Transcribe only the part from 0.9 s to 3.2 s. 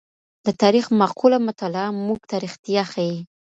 معقوله مطالعه موږ ته رښتیا ښيي.